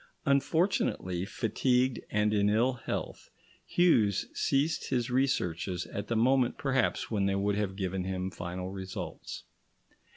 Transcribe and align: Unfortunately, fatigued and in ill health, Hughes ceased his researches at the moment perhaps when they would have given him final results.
Unfortunately, 0.25 1.25
fatigued 1.25 1.99
and 2.09 2.33
in 2.33 2.49
ill 2.49 2.73
health, 2.73 3.29
Hughes 3.67 4.25
ceased 4.33 4.89
his 4.89 5.11
researches 5.11 5.85
at 5.85 6.07
the 6.07 6.15
moment 6.15 6.57
perhaps 6.57 7.11
when 7.11 7.27
they 7.27 7.35
would 7.35 7.53
have 7.55 7.75
given 7.75 8.03
him 8.03 8.31
final 8.31 8.71
results. 8.71 9.43